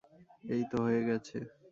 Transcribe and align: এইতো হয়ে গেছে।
এইতো 0.45 0.75
হয়ে 0.85 1.01
গেছে। 1.07 1.37